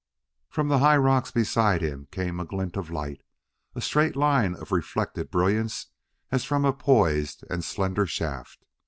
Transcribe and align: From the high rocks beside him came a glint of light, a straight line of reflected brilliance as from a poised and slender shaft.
From 0.49 0.67
the 0.67 0.79
high 0.79 0.97
rocks 0.97 1.29
beside 1.29 1.83
him 1.83 2.07
came 2.09 2.39
a 2.39 2.43
glint 2.43 2.75
of 2.75 2.89
light, 2.89 3.21
a 3.75 3.81
straight 3.81 4.15
line 4.15 4.55
of 4.55 4.71
reflected 4.71 5.29
brilliance 5.29 5.91
as 6.31 6.43
from 6.43 6.65
a 6.65 6.73
poised 6.73 7.43
and 7.51 7.63
slender 7.63 8.07
shaft. 8.07 8.65